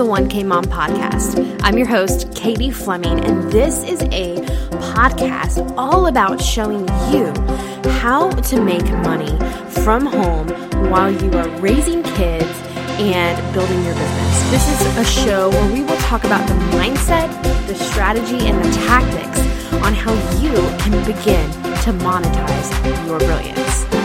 [0.00, 1.60] The 1K Mom Podcast.
[1.62, 4.36] I'm your host, Katie Fleming, and this is a
[4.94, 7.26] podcast all about showing you
[8.00, 9.38] how to make money
[9.84, 10.48] from home
[10.90, 12.48] while you are raising kids
[12.98, 14.50] and building your business.
[14.50, 17.28] This is a show where we will talk about the mindset,
[17.66, 19.40] the strategy, and the tactics
[19.84, 21.50] on how you can begin
[21.82, 23.99] to monetize your brilliance.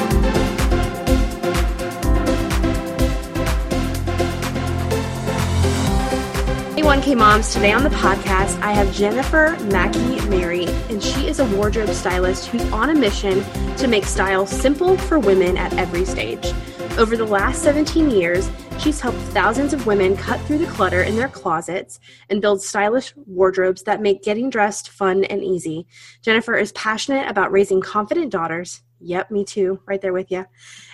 [6.85, 11.55] 1K Moms, today on the podcast I have Jennifer Mackey Mary, and she is a
[11.55, 13.43] wardrobe stylist who's on a mission
[13.77, 16.53] to make style simple for women at every stage.
[16.99, 21.15] Over the last 17 years, she's helped thousands of women cut through the clutter in
[21.15, 21.99] their closets
[22.29, 25.87] and build stylish wardrobes that make getting dressed fun and easy.
[26.21, 28.83] Jennifer is passionate about raising confident daughters.
[28.99, 30.45] Yep, me too, right there with you.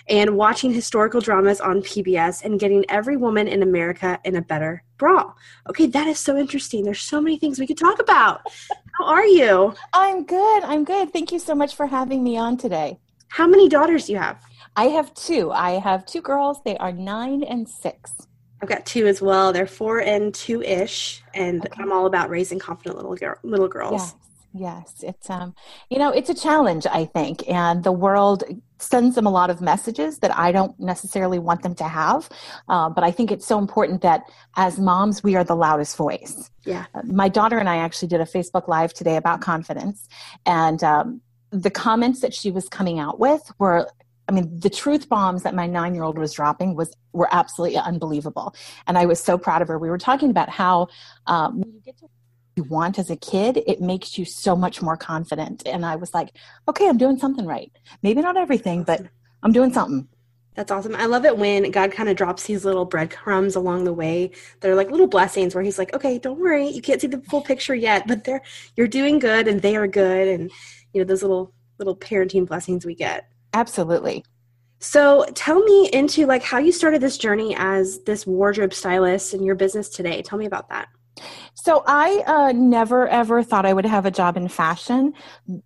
[0.08, 4.82] And watching historical dramas on PBS and getting every woman in America in a better
[4.98, 5.32] bra.
[5.68, 6.84] Okay, that is so interesting.
[6.84, 8.42] There's so many things we could talk about.
[8.98, 9.74] How are you?
[9.92, 10.64] I'm good.
[10.64, 11.12] I'm good.
[11.12, 12.98] Thank you so much for having me on today.
[13.28, 14.42] How many daughters do you have?
[14.76, 15.50] I have two.
[15.52, 16.58] I have two girls.
[16.64, 18.12] They are nine and six.
[18.62, 19.52] I've got two as well.
[19.52, 21.82] They're four and two ish, and okay.
[21.82, 24.14] I'm all about raising confident little girl, little girls.
[24.54, 25.02] Yes.
[25.02, 25.54] It's um,
[25.90, 28.44] you know, it's a challenge, I think, and the world
[28.78, 32.28] sends them a lot of messages that I don't necessarily want them to have.
[32.68, 34.24] Uh, but I think it's so important that
[34.56, 36.50] as moms, we are the loudest voice.
[36.64, 36.86] Yeah.
[36.94, 40.08] Uh, my daughter and I actually did a Facebook Live today about confidence,
[40.44, 43.88] and um, the comments that she was coming out with were
[44.28, 47.76] I mean, the truth bombs that my nine year old was dropping was were absolutely
[47.76, 48.54] unbelievable,
[48.86, 49.78] and I was so proud of her.
[49.78, 50.88] We were talking about how
[51.26, 52.08] um, when you get to
[52.56, 55.62] you want as a kid, it makes you so much more confident.
[55.66, 56.36] And I was like,
[56.68, 57.72] okay, I'm doing something right.
[58.02, 59.02] Maybe not everything, but
[59.42, 60.08] I'm doing something.
[60.54, 60.94] That's awesome.
[60.96, 64.32] I love it when God kind of drops these little breadcrumbs along the way.
[64.60, 67.40] They're like little blessings where He's like, okay, don't worry, you can't see the full
[67.40, 68.42] picture yet, but they're
[68.76, 70.50] you're doing good and they are good, and
[70.92, 73.30] you know those little little parenting blessings we get.
[73.54, 74.24] Absolutely.
[74.78, 79.42] So tell me into like how you started this journey as this wardrobe stylist in
[79.42, 80.20] your business today.
[80.20, 80.88] Tell me about that.
[81.54, 85.12] So I uh, never ever thought I would have a job in fashion.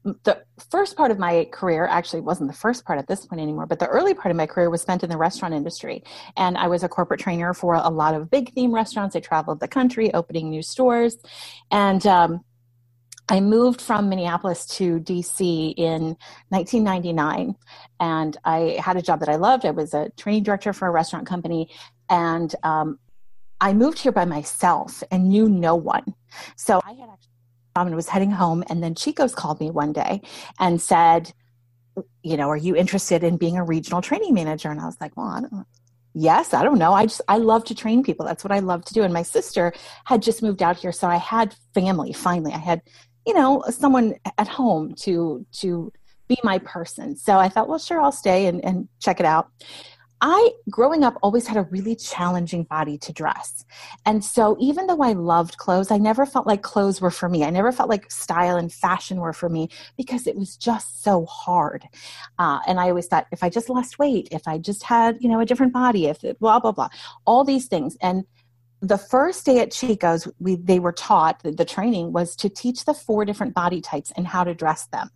[0.03, 3.67] The first part of my career actually wasn't the first part at this point anymore,
[3.67, 6.03] but the early part of my career was spent in the restaurant industry.
[6.37, 9.15] And I was a corporate trainer for a lot of big theme restaurants.
[9.15, 11.17] I traveled the country opening new stores.
[11.71, 12.45] And um,
[13.29, 16.17] I moved from Minneapolis to DC in
[16.51, 17.57] 1999,
[17.99, 19.65] and I had a job that I loved.
[19.65, 21.71] I was a training director for a restaurant company,
[22.09, 23.01] and um,
[23.61, 26.15] I moved here by myself and knew no one.
[26.56, 27.33] So I had actually
[27.77, 30.22] and was heading home, and then Chico's called me one day
[30.59, 31.33] and said,
[32.22, 35.15] "You know, are you interested in being a regional training manager?" And I was like,
[35.17, 35.67] "Well, I don't know."
[36.15, 36.94] Yes, I don't know.
[36.94, 38.25] I just I love to train people.
[38.25, 39.03] That's what I love to do.
[39.03, 39.75] And my sister
[40.06, 42.15] had just moved out here, so I had family.
[42.15, 42.81] Finally, I had
[43.27, 45.93] you know someone at home to to
[46.28, 49.50] be my person so i thought well sure i'll stay and, and check it out
[50.21, 53.65] I, growing up, always had a really challenging body to dress.
[54.06, 57.44] And so, even though I loved clothes, I never felt like clothes were for me.
[57.44, 61.26] I never felt like style and fashion were for me because it was just so
[61.26, 61.87] hard.
[62.38, 65.28] Uh, and I always thought if I just lost weight, if I just had, you
[65.28, 66.88] know, a different body, if it, blah, blah, blah,
[67.26, 67.97] all these things.
[68.00, 68.25] And
[68.81, 72.84] the first day at Chico's, we, they were taught, the, the training was to teach
[72.84, 75.10] the four different body types and how to dress them.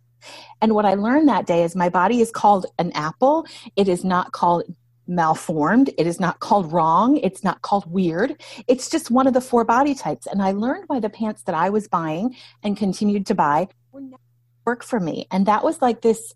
[0.61, 3.45] And what I learned that day is my body is called an apple.
[3.75, 4.63] It is not called
[5.11, 5.89] malformed.
[5.97, 7.17] It is not called wrong.
[7.17, 8.41] It's not called weird.
[8.67, 10.25] It's just one of the four body types.
[10.25, 14.01] And I learned why the pants that I was buying and continued to buy were
[14.65, 15.27] work for me.
[15.31, 16.33] And that was like this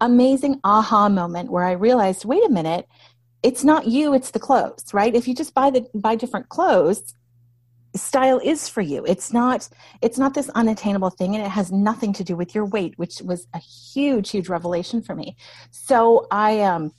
[0.00, 2.88] amazing aha moment where I realized, wait a minute,
[3.44, 7.14] it's not you it's the clothes right if you just buy the buy different clothes
[7.94, 9.68] style is for you it's not
[10.00, 13.20] it's not this unattainable thing and it has nothing to do with your weight which
[13.20, 15.36] was a huge huge revelation for me
[15.70, 16.90] so i um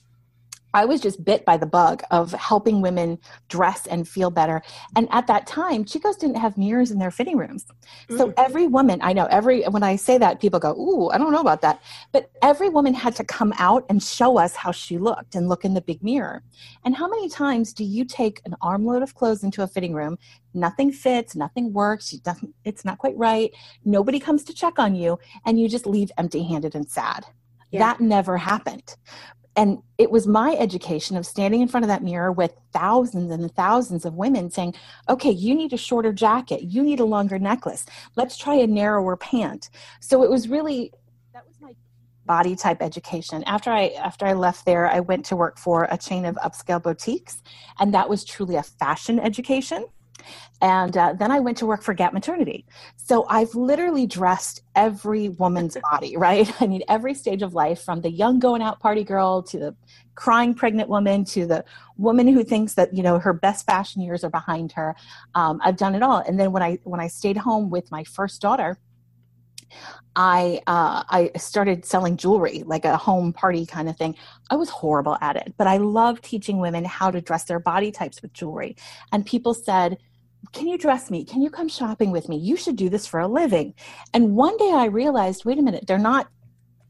[0.75, 3.17] I was just bit by the bug of helping women
[3.47, 4.61] dress and feel better.
[4.97, 7.65] And at that time, Chico's didn't have mirrors in their fitting rooms.
[8.09, 8.33] So mm.
[8.35, 11.39] every woman, I know every, when I say that, people go, Ooh, I don't know
[11.39, 11.81] about that.
[12.11, 15.63] But every woman had to come out and show us how she looked and look
[15.63, 16.43] in the big mirror.
[16.83, 20.17] And how many times do you take an armload of clothes into a fitting room?
[20.53, 22.13] Nothing fits, nothing works,
[22.65, 23.51] it's not quite right.
[23.85, 27.25] Nobody comes to check on you, and you just leave empty handed and sad.
[27.71, 27.79] Yeah.
[27.79, 28.95] That never happened
[29.55, 33.53] and it was my education of standing in front of that mirror with thousands and
[33.55, 34.73] thousands of women saying
[35.09, 37.85] okay you need a shorter jacket you need a longer necklace
[38.15, 39.69] let's try a narrower pant
[39.99, 40.91] so it was really
[41.33, 41.73] that was my
[42.25, 43.43] body type education.
[43.45, 46.81] After I after I left there, I went to work for a chain of upscale
[46.81, 47.41] boutiques,
[47.79, 49.85] and that was truly a fashion education.
[50.61, 52.65] And uh, then I went to work for Gap Maternity.
[52.97, 56.49] So I've literally dressed every woman's body, right?
[56.61, 59.75] I mean, every stage of life from the young going out party girl to the
[60.15, 61.65] crying pregnant woman to the
[61.97, 64.95] woman who thinks that, you know, her best fashion years are behind her.
[65.33, 66.19] Um, I've done it all.
[66.19, 68.77] And then when I, when I stayed home with my first daughter,
[70.15, 74.15] I uh, I started selling jewelry, like a home party kind of thing.
[74.49, 77.91] I was horrible at it, but I love teaching women how to dress their body
[77.91, 78.77] types with jewelry.
[79.11, 79.97] And people said,
[80.53, 81.25] "Can you dress me?
[81.25, 82.37] Can you come shopping with me?
[82.37, 83.73] You should do this for a living."
[84.13, 86.27] And one day I realized, wait a minute, they're not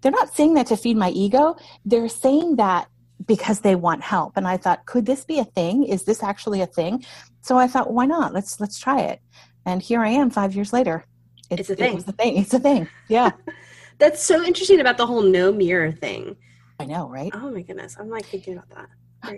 [0.01, 1.55] they're not saying that to feed my ego.
[1.83, 2.87] They're saying that
[3.25, 4.33] because they want help.
[4.37, 5.83] And I thought, could this be a thing?
[5.83, 7.03] Is this actually a thing?
[7.41, 8.33] So I thought, why not?
[8.33, 9.19] Let's let's try it.
[9.65, 11.05] And here I am 5 years later.
[11.49, 11.97] It's, it's a thing.
[11.97, 12.37] It's a thing.
[12.37, 12.87] It's a thing.
[13.07, 13.31] Yeah.
[13.97, 16.35] That's so interesting about the whole no mirror thing.
[16.79, 17.31] I know, right?
[17.33, 17.95] Oh my goodness.
[17.99, 18.89] I'm like thinking about that.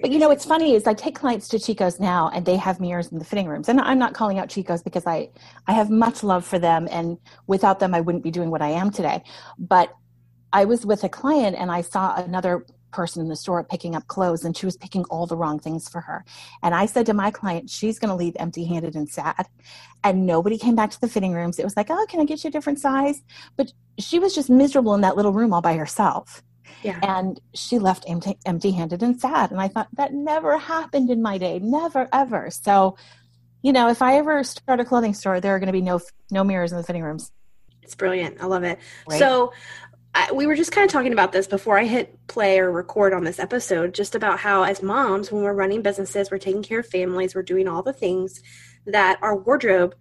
[0.01, 2.79] But you know, what's funny is I take clients to Chico's now and they have
[2.79, 3.69] mirrors in the fitting rooms.
[3.69, 5.29] And I'm not calling out Chico's because I,
[5.67, 6.87] I have much love for them.
[6.91, 7.17] And
[7.47, 9.23] without them, I wouldn't be doing what I am today.
[9.57, 9.93] But
[10.53, 14.07] I was with a client and I saw another person in the store picking up
[14.07, 16.23] clothes and she was picking all the wrong things for her.
[16.63, 19.45] And I said to my client, she's going to leave empty handed and sad.
[20.03, 21.59] And nobody came back to the fitting rooms.
[21.59, 23.21] It was like, oh, can I get you a different size?
[23.55, 26.41] But she was just miserable in that little room all by herself.
[26.83, 26.99] Yeah.
[27.01, 29.51] And she left empty handed and sad.
[29.51, 32.49] And I thought that never happened in my day, never, ever.
[32.51, 32.97] So,
[33.61, 35.99] you know, if I ever start a clothing store, there are going to be no
[36.31, 37.31] no mirrors in the fitting rooms.
[37.81, 38.41] It's brilliant.
[38.41, 38.79] I love it.
[39.09, 39.19] Right?
[39.19, 39.53] So,
[40.13, 43.13] I, we were just kind of talking about this before I hit play or record
[43.13, 46.79] on this episode, just about how, as moms, when we're running businesses, we're taking care
[46.79, 48.41] of families, we're doing all the things
[48.87, 49.95] that our wardrobe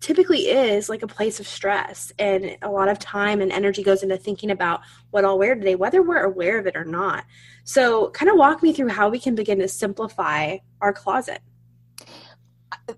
[0.00, 2.12] typically is like a place of stress.
[2.18, 5.74] And a lot of time and energy goes into thinking about what I'll wear today,
[5.74, 7.24] whether we're aware of it or not.
[7.64, 11.40] So, kind of walk me through how we can begin to simplify our closet.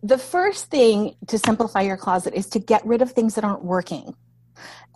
[0.03, 3.65] The first thing to simplify your closet is to get rid of things that aren't
[3.65, 4.15] working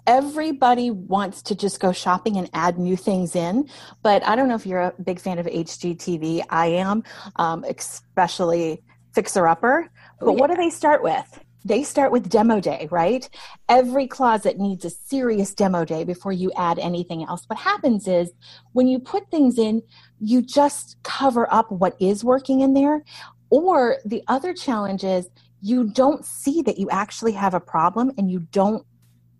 [0.06, 3.68] everybody wants to just go shopping and add new things in
[4.02, 7.02] but i don't know if you're a big fan of hgtv i am
[7.36, 8.82] um, especially
[9.14, 9.88] fixer upper
[10.18, 10.40] but oh, yeah.
[10.40, 13.28] what do they start with they start with demo day right
[13.68, 18.32] every closet needs a serious demo day before you add anything else what happens is
[18.72, 19.82] when you put things in
[20.20, 23.04] you just cover up what is working in there
[23.50, 25.28] or the other challenge is
[25.60, 28.84] you don't see that you actually have a problem and you don't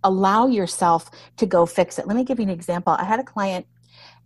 [0.04, 2.06] allow yourself to go fix it.
[2.06, 2.94] Let me give you an example.
[2.98, 3.66] I had a client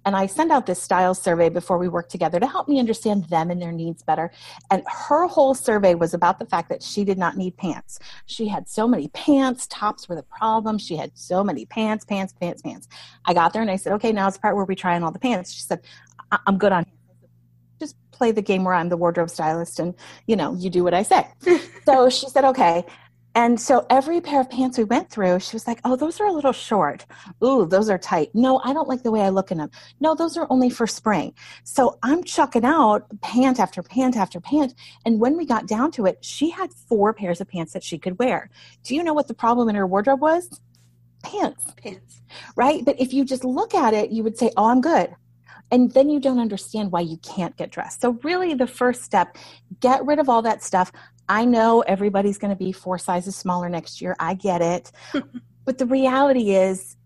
[0.06, 3.24] and I send out this style survey before we work together to help me understand
[3.24, 4.30] them and their needs better.
[4.70, 7.98] And her whole survey was about the fact that she did not need pants.
[8.24, 10.78] She had so many pants, tops were the problem.
[10.78, 12.86] She had so many pants, pants, pants, pants.
[13.24, 15.02] I got there and I said, okay, now it's the part where we try on
[15.02, 15.52] all the pants.
[15.52, 15.80] She said,
[16.46, 16.86] I'm good on
[17.78, 19.94] just play the game where I'm the wardrobe stylist and
[20.26, 21.26] you know you do what I say.
[21.84, 22.86] so she said okay,
[23.36, 26.26] and so every pair of pants we went through, she was like, Oh, those are
[26.26, 27.04] a little short.
[27.44, 28.30] Ooh, those are tight.
[28.32, 29.70] No, I don't like the way I look in them.
[30.00, 31.34] No, those are only for spring.
[31.62, 34.72] So I'm chucking out pant after pant after pant.
[35.04, 37.98] And when we got down to it, she had four pairs of pants that she
[37.98, 38.48] could wear.
[38.84, 40.58] Do you know what the problem in her wardrobe was?
[41.22, 41.62] Pants.
[41.76, 42.22] Pants.
[42.56, 42.86] Right?
[42.86, 45.14] But if you just look at it, you would say, Oh, I'm good
[45.70, 48.00] and then you don't understand why you can't get dressed.
[48.00, 49.36] So, really, the first step
[49.80, 50.92] get rid of all that stuff.
[51.28, 54.16] I know everybody's going to be four sizes smaller next year.
[54.18, 54.92] I get it.
[55.64, 56.96] but the reality is,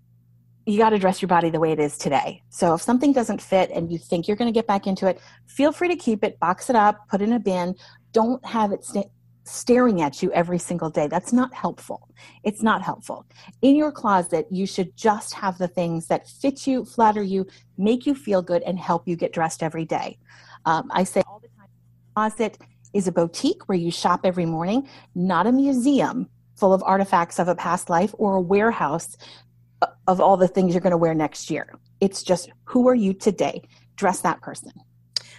[0.67, 2.43] you got to dress your body the way it is today.
[2.51, 5.21] So if something doesn't fit and you think you're going to get back into it,
[5.47, 7.75] feel free to keep it, box it up, put it in a bin.
[8.13, 9.11] Don't have it st-
[9.45, 11.09] staring at you every single day.
[11.09, 12.09] That's not helpful.
[12.45, 13.27] It's not helpful.
[13.63, 17.47] In your closet, you should just have the things that fit you, flatter you,
[17.79, 20.19] make you feel good, and help you get dressed every day.
[20.67, 21.69] Um, I say all the time,
[22.15, 22.59] closet
[22.93, 27.49] is a boutique where you shop every morning, not a museum full of artifacts of
[27.49, 29.17] a past life or a warehouse
[30.07, 31.79] of all the things you're going to wear next year.
[32.01, 33.63] It's just who are you today?
[33.97, 34.73] Dress that person.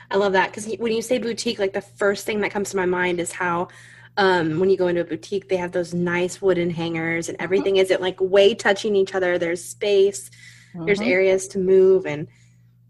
[0.09, 2.77] I love that because when you say boutique, like the first thing that comes to
[2.77, 3.69] my mind is how
[4.17, 7.75] um, when you go into a boutique, they have those nice wooden hangers and everything
[7.75, 7.83] mm-hmm.
[7.83, 9.37] isn't like way touching each other.
[9.37, 10.29] There's space,
[10.75, 10.85] mm-hmm.
[10.85, 12.27] there's areas to move, and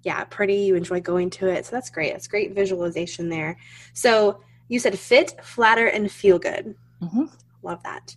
[0.03, 0.56] yeah, pretty.
[0.56, 1.65] You enjoy going to it.
[1.65, 2.13] So that's great.
[2.13, 3.58] That's great visualization there.
[3.94, 6.75] So you said fit, flatter, and feel good.
[7.01, 7.25] Mm-hmm.
[7.61, 8.15] Love that.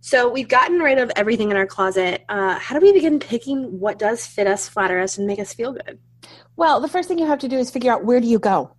[0.00, 2.24] So we've gotten rid of everything in our closet.
[2.30, 5.52] Uh, how do we begin picking what does fit us, flatter us, and make us
[5.52, 5.98] feel good?
[6.56, 8.74] Well, the first thing you have to do is figure out where do you go.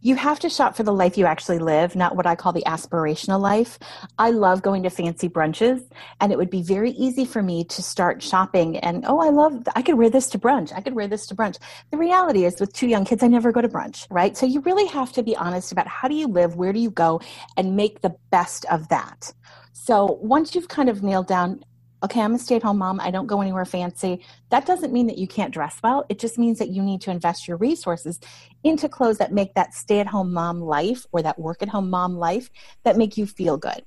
[0.00, 2.64] You have to shop for the life you actually live, not what I call the
[2.66, 3.78] aspirational life.
[4.18, 5.82] I love going to fancy brunches,
[6.20, 9.66] and it would be very easy for me to start shopping and, oh, I love,
[9.74, 10.72] I could wear this to brunch.
[10.74, 11.58] I could wear this to brunch.
[11.90, 14.36] The reality is, with two young kids, I never go to brunch, right?
[14.36, 16.90] So you really have to be honest about how do you live, where do you
[16.90, 17.20] go,
[17.56, 19.32] and make the best of that.
[19.72, 21.64] So once you've kind of nailed down
[22.04, 24.20] okay, I'm a stay at home mom, I don't go anywhere fancy.
[24.50, 26.04] That doesn't mean that you can't dress well.
[26.10, 28.20] It just means that you need to invest your resources
[28.62, 31.88] into clothes that make that stay at home mom life or that work at home
[31.88, 32.50] mom life
[32.84, 33.84] that make you feel good.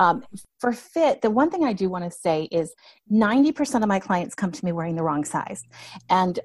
[0.00, 0.24] Um,
[0.60, 2.74] for fit, the one thing I do want to say is
[3.10, 5.62] 90% of my clients come to me wearing the wrong size.
[6.10, 6.40] And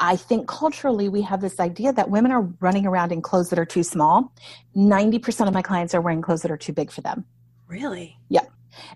[0.00, 3.58] I think culturally we have this idea that women are running around in clothes that
[3.58, 4.32] are too small.
[4.74, 7.26] 90% of my clients are wearing clothes that are too big for them.
[7.68, 8.16] Really?
[8.30, 8.46] Yeah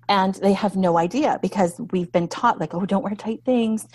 [0.09, 3.87] and they have no idea because we've been taught like oh don't wear tight things.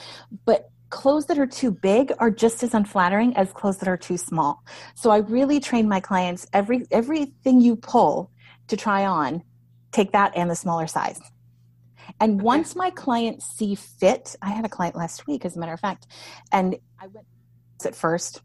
[0.46, 4.18] But clothes that are too big are just as unflattering as clothes that are too
[4.18, 4.64] small.
[4.96, 8.32] So i really train my clients every everything you pull
[8.68, 9.44] to try on
[9.92, 11.20] take that and the smaller size.
[12.20, 12.44] And okay.
[12.44, 15.80] once my clients see fit i had a client last week as a matter of
[15.80, 16.08] fact
[16.52, 17.26] and i went
[17.86, 18.42] at first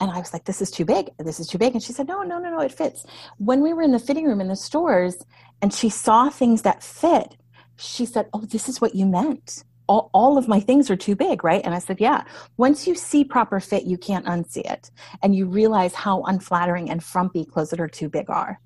[0.00, 1.10] and I was like, this is too big.
[1.18, 1.74] This is too big.
[1.74, 3.04] And she said, no, no, no, no, it fits.
[3.38, 5.24] When we were in the fitting room in the stores
[5.62, 7.36] and she saw things that fit,
[7.76, 9.64] she said, oh, this is what you meant.
[9.88, 11.62] All, all of my things are too big, right?
[11.64, 12.24] And I said, yeah.
[12.56, 14.90] Once you see proper fit, you can't unsee it.
[15.22, 18.60] And you realize how unflattering and frumpy clothes that are too big are.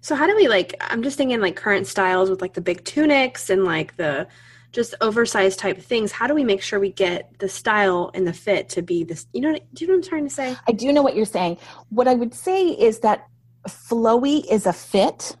[0.00, 2.84] So how do we like, I'm just thinking like current styles with like the big
[2.84, 4.28] tunics and like the,
[4.72, 8.32] just oversized type things how do we make sure we get the style and the
[8.32, 10.56] fit to be this you know do you know what i'm trying to say?
[10.66, 11.58] I do know what you're saying.
[11.90, 13.26] What i would say is that
[13.68, 15.36] flowy is a fit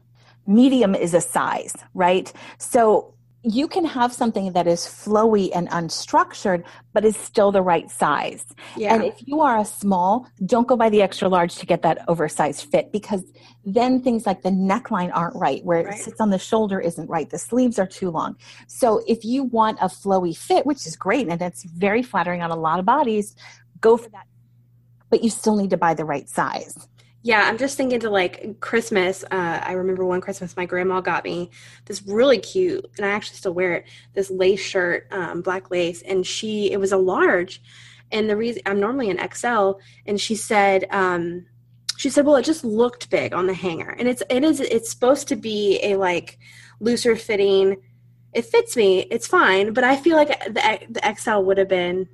[0.46, 2.32] medium is a size right?
[2.58, 3.11] So
[3.44, 8.44] you can have something that is flowy and unstructured, but is still the right size.
[8.76, 8.94] Yeah.
[8.94, 12.04] And if you are a small, don't go by the extra large to get that
[12.06, 13.24] oversized fit because
[13.64, 15.94] then things like the neckline aren't right, where right.
[15.94, 18.36] it sits on the shoulder isn't right, the sleeves are too long.
[18.68, 22.50] So if you want a flowy fit, which is great and it's very flattering on
[22.52, 23.34] a lot of bodies,
[23.80, 24.26] go for that.
[25.10, 26.88] But you still need to buy the right size.
[27.24, 29.22] Yeah, I'm just thinking to like Christmas.
[29.30, 31.50] Uh, I remember one Christmas my grandma got me
[31.84, 33.84] this really cute, and I actually still wear it.
[34.14, 37.62] This lace shirt, um, black lace, and she it was a large,
[38.10, 39.72] and the reason I'm normally an XL,
[40.04, 41.46] and she said um,
[41.96, 44.90] she said, well, it just looked big on the hanger, and it's it is it's
[44.90, 46.38] supposed to be a like
[46.80, 47.76] looser fitting.
[48.32, 52.08] It fits me, it's fine, but I feel like the the XL would have been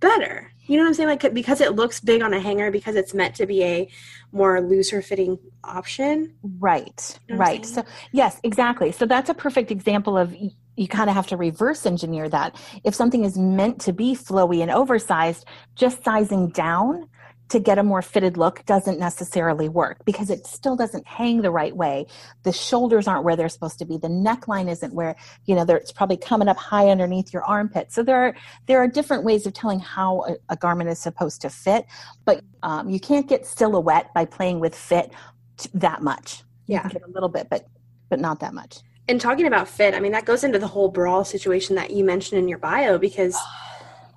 [0.00, 0.52] better.
[0.68, 1.08] You know what I'm saying?
[1.08, 3.88] Like because it looks big on a hanger because it's meant to be a
[4.32, 6.34] more looser fitting option.
[6.42, 7.18] Right.
[7.26, 7.64] You know right.
[7.66, 8.92] So yes, exactly.
[8.92, 10.36] So that's a perfect example of
[10.76, 12.54] you kind of have to reverse engineer that.
[12.84, 15.44] If something is meant to be flowy and oversized,
[15.74, 17.08] just sizing down
[17.48, 21.50] to get a more fitted look doesn't necessarily work because it still doesn't hang the
[21.50, 22.06] right way.
[22.42, 23.96] The shoulders aren't where they're supposed to be.
[23.96, 27.92] The neckline isn't where, you know, it's probably coming up high underneath your armpit.
[27.92, 28.36] So there are,
[28.66, 31.86] there are different ways of telling how a, a garment is supposed to fit,
[32.24, 35.10] but um, you can't get silhouette by playing with fit
[35.56, 36.42] t- that much.
[36.66, 36.86] Yeah.
[36.86, 37.66] a little bit, but,
[38.10, 38.80] but not that much.
[39.08, 42.04] And talking about fit, I mean, that goes into the whole bra situation that you
[42.04, 43.34] mentioned in your bio because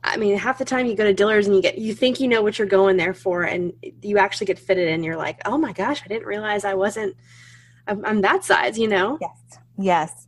[0.04, 2.28] I mean, half the time you go to Dillard's and you get you think you
[2.28, 5.58] know what you're going there for, and you actually get fitted, and you're like, oh
[5.58, 7.16] my gosh, I didn't realize I wasn't.
[7.88, 9.18] I'm, I'm that size, you know.
[9.22, 9.60] Yes.
[9.78, 10.28] Yes.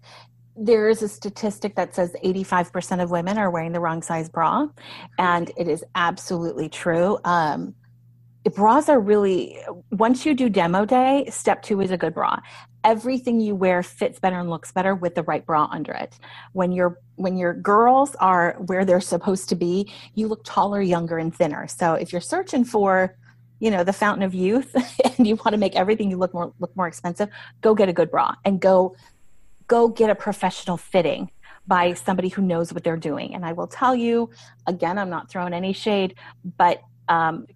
[0.55, 4.67] There is a statistic that says 85% of women are wearing the wrong size bra,
[5.17, 7.17] and it is absolutely true.
[7.23, 7.73] Um,
[8.49, 9.57] bras are really
[9.91, 12.39] once you do demo day step two is a good bra.
[12.83, 16.19] Everything you wear fits better and looks better with the right bra under it.
[16.51, 21.17] When your when your girls are where they're supposed to be you look taller younger
[21.17, 21.67] and thinner.
[21.67, 23.15] So if you're searching for
[23.59, 24.75] you know the fountain of youth
[25.17, 27.29] and you want to make everything you look more look more expensive
[27.61, 28.95] go get a good bra and go
[29.67, 31.31] go get a professional fitting
[31.65, 33.33] by somebody who knows what they're doing.
[33.33, 34.29] And i will tell you
[34.67, 36.15] again i'm not throwing any shade
[36.57, 37.47] but um,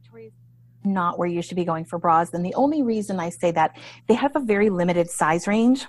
[0.94, 2.34] not where you should be going for bras.
[2.34, 3.77] And the only reason I say that,
[4.08, 5.86] they have a very limited size range.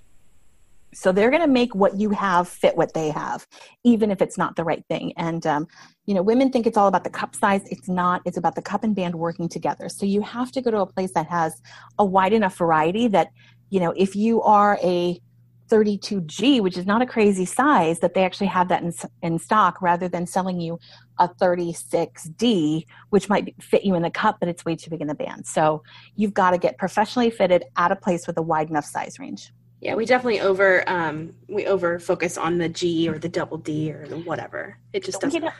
[0.94, 3.46] So they're going to make what you have fit what they have,
[3.84, 5.12] even if it's not the right thing.
[5.16, 5.66] And, um,
[6.06, 7.62] you know, women think it's all about the cup size.
[7.70, 8.22] It's not.
[8.24, 9.90] It's about the cup and band working together.
[9.90, 11.60] So you have to go to a place that has
[11.98, 13.28] a wide enough variety that,
[13.68, 15.20] you know, if you are a
[15.68, 19.80] 32G, which is not a crazy size, that they actually have that in, in stock
[19.80, 20.78] rather than selling you
[21.18, 25.08] a 36D, which might fit you in the cup, but it's way too big in
[25.08, 25.46] the band.
[25.46, 25.82] So
[26.16, 29.52] you've got to get professionally fitted at a place with a wide enough size range.
[29.80, 33.92] Yeah, we definitely over um, we over focus on the G or the double D
[33.92, 34.76] or the whatever.
[34.92, 35.54] It just doesn't matter.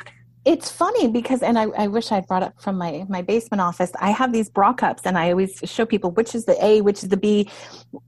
[0.44, 3.90] it's funny because and I, I wish i'd brought up from my my basement office
[4.00, 7.02] i have these bra cups and i always show people which is the a which
[7.02, 7.50] is the b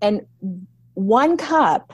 [0.00, 0.24] and
[0.94, 1.92] one cup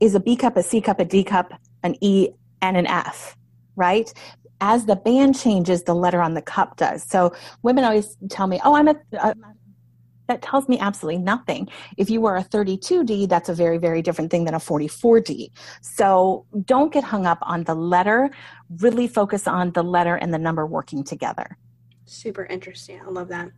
[0.00, 2.28] is a b cup a c cup a d cup an e
[2.62, 3.36] and an f
[3.76, 4.12] right
[4.60, 8.60] as the band changes the letter on the cup does so women always tell me
[8.64, 9.34] oh i'm a, a
[10.28, 11.68] that tells me absolutely nothing.
[11.96, 15.50] If you were a 32D, that's a very, very different thing than a 44D.
[15.82, 18.30] So don't get hung up on the letter.
[18.80, 21.56] Really focus on the letter and the number working together.
[22.06, 23.00] Super interesting.
[23.00, 23.50] I love that.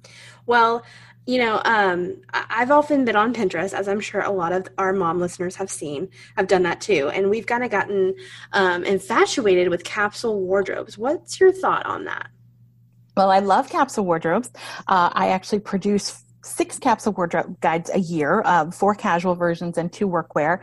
[0.47, 0.85] Well,
[1.27, 4.95] you know, um, I've often been on Pinterest, as I'm sure a lot of our
[4.95, 6.09] mom listeners have seen.
[6.39, 7.11] I've done that too.
[7.11, 8.15] And we've kind of gotten
[8.55, 10.97] um, infatuated with capsule wardrobes.
[10.97, 12.29] What's your thought on that?
[13.15, 14.51] Well, I love capsule wardrobes.
[14.87, 19.93] Uh, I actually produce six capsule wardrobe guides a year, uh, four casual versions and
[19.93, 20.61] two workwear.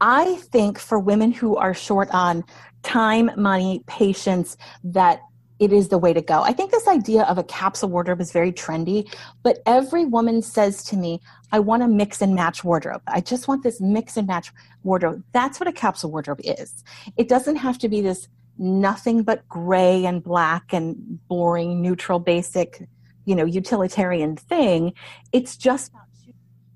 [0.00, 2.44] I think for women who are short on
[2.82, 5.20] time, money, patience, that
[5.58, 6.42] it is the way to go.
[6.42, 9.10] I think this idea of a capsule wardrobe is very trendy,
[9.42, 11.20] but every woman says to me,
[11.52, 13.02] I want a mix and match wardrobe.
[13.06, 15.22] I just want this mix and match wardrobe.
[15.32, 16.84] That's what a capsule wardrobe is.
[17.16, 22.86] It doesn't have to be this nothing but gray and black and boring, neutral, basic
[23.26, 24.94] you know utilitarian thing
[25.32, 25.92] it's just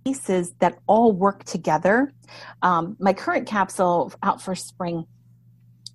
[0.04, 2.12] pieces that all work together
[2.62, 5.06] um, my current capsule out for spring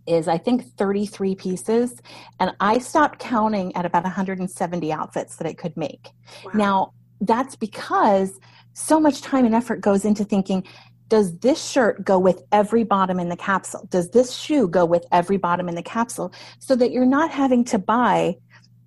[0.07, 2.01] is i think 33 pieces
[2.39, 6.09] and i stopped counting at about 170 outfits that I could make
[6.43, 6.51] wow.
[6.53, 8.39] now that's because
[8.74, 10.63] so much time and effort goes into thinking
[11.07, 13.88] does this shirt go with every bottom in the capsule?
[13.91, 16.33] Does this shoe go with every bottom in the capsule?
[16.59, 18.38] So that you're not having to buy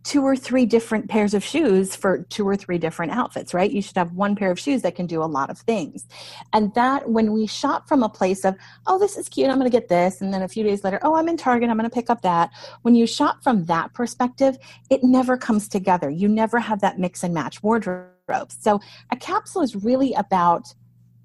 [0.08, 3.70] two or three different pairs of shoes for two or three different outfits, right?
[3.70, 6.06] You should have one pair of shoes that can do a lot of things.
[6.54, 9.70] And that when we shop from a place of, oh, this is cute, I'm going
[9.70, 10.22] to get this.
[10.22, 12.22] And then a few days later, oh, I'm in Target, I'm going to pick up
[12.22, 12.48] that.
[12.80, 14.56] When you shop from that perspective,
[14.88, 16.08] it never comes together.
[16.08, 18.08] You never have that mix and match wardrobe.
[18.48, 18.80] So
[19.12, 20.72] a capsule is really about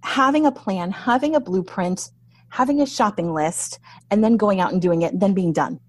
[0.03, 2.11] having a plan, having a blueprint,
[2.49, 3.79] having a shopping list,
[4.11, 5.79] and then going out and doing it, and then being done.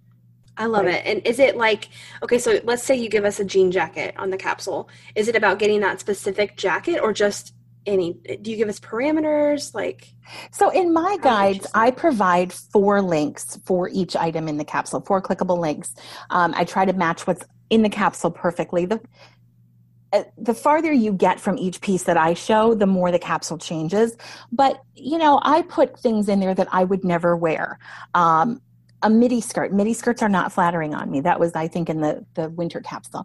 [0.57, 1.05] I love it.
[1.05, 1.89] And is it like,
[2.23, 4.89] okay, so let's say you give us a jean jacket on the capsule.
[5.15, 7.55] Is it about getting that specific jacket or just
[7.87, 8.15] any?
[8.41, 9.75] Do you give us parameters?
[9.75, 10.15] Like,
[10.53, 15.21] so in my guides, I provide four links for each item in the capsule, four
[15.21, 15.95] clickable links.
[16.31, 18.87] Um, I try to match what's in the capsule perfectly.
[18.87, 19.01] The,
[20.13, 23.59] uh, the farther you get from each piece that I show, the more the capsule
[23.59, 24.17] changes.
[24.53, 27.81] But, you know, I put things in there that I would never wear.
[28.15, 28.61] Um,
[29.05, 29.73] a midi skirt.
[29.73, 31.21] Midi skirts are not flattering on me.
[31.21, 33.25] That was, I think, in the, the winter capsule.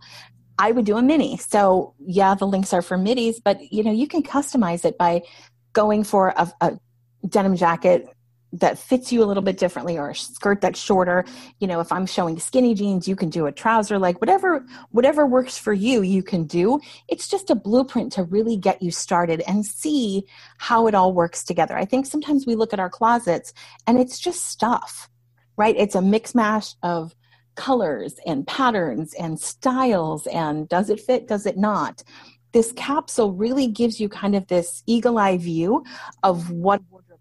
[0.59, 1.37] I would do a mini.
[1.37, 5.23] So yeah, the links are for midis, but you know, you can customize it by
[5.71, 6.79] going for a, a
[7.27, 8.09] denim jacket
[8.51, 11.23] that fits you a little bit differently or a skirt that's shorter
[11.59, 15.27] you know if i'm showing skinny jeans you can do a trouser like whatever whatever
[15.27, 19.43] works for you you can do it's just a blueprint to really get you started
[19.47, 20.23] and see
[20.57, 23.53] how it all works together i think sometimes we look at our closets
[23.85, 25.09] and it's just stuff
[25.59, 25.75] right?
[25.77, 27.13] It's a mix mash of
[27.55, 32.01] colors and patterns and styles and does it fit, does it not?
[32.53, 35.83] This capsule really gives you kind of this eagle eye view
[36.23, 37.19] of what wardrobe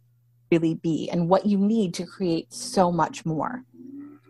[0.52, 3.64] really be and what you need to create so much more.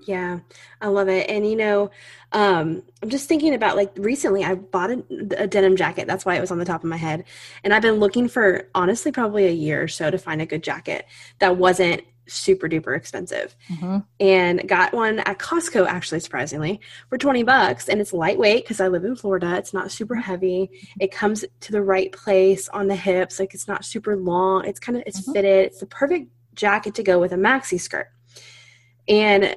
[0.06, 0.38] Yeah,
[0.80, 1.28] I love it.
[1.28, 1.90] And you know,
[2.32, 5.04] um, I'm just thinking about like recently I bought a,
[5.36, 6.06] a, denim jacket.
[6.06, 7.24] That's why it was on the top of my head.
[7.62, 10.64] And I've been looking for honestly probably a year or so to find a good
[10.64, 11.04] jacket
[11.40, 13.56] that wasn't super duper expensive.
[13.70, 13.98] Mm-hmm.
[14.20, 17.88] and got one at Costco actually surprisingly for 20 bucks.
[17.88, 19.56] And it's lightweight because I live in Florida.
[19.56, 20.70] It's not super heavy.
[21.00, 23.38] It comes to the right place on the hips.
[23.38, 24.64] Like it's not super long.
[24.64, 25.32] It's kind of it's mm-hmm.
[25.32, 25.66] fitted.
[25.66, 28.08] It's the perfect jacket to go with a maxi skirt.
[29.08, 29.56] And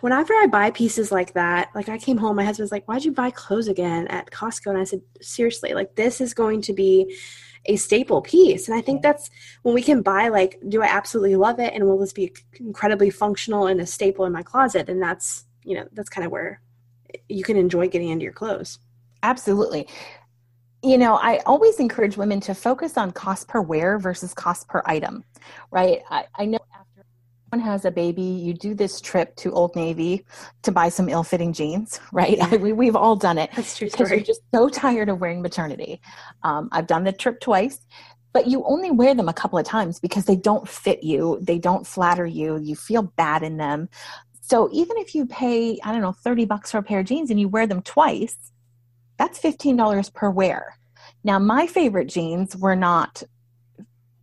[0.00, 3.10] whenever I buy pieces like that like I came home my husband's like why'd you
[3.10, 4.68] buy clothes again at Costco?
[4.68, 7.16] And I said seriously like this is going to be
[7.66, 8.68] a staple piece.
[8.68, 9.30] And I think that's
[9.62, 13.10] when we can buy like, do I absolutely love it and will this be incredibly
[13.10, 14.88] functional and a staple in my closet?
[14.88, 16.60] And that's, you know, that's kind of where
[17.28, 18.78] you can enjoy getting into your clothes.
[19.22, 19.88] Absolutely.
[20.82, 24.82] You know, I always encourage women to focus on cost per wear versus cost per
[24.84, 25.24] item,
[25.70, 26.02] right?
[26.10, 26.58] I, I know
[27.60, 30.24] has a baby, you do this trip to Old Navy
[30.62, 32.36] to buy some ill-fitting jeans, right?
[32.36, 32.56] Yeah.
[32.56, 33.50] we, we've all done it.
[33.54, 36.00] That's true Because you're just so tired of wearing maternity.
[36.42, 37.80] Um, I've done the trip twice,
[38.32, 41.38] but you only wear them a couple of times because they don't fit you.
[41.40, 42.58] They don't flatter you.
[42.58, 43.88] You feel bad in them.
[44.40, 47.30] So even if you pay, I don't know, 30 bucks for a pair of jeans
[47.30, 48.36] and you wear them twice,
[49.18, 50.76] that's $15 per wear.
[51.22, 53.22] Now, my favorite jeans were not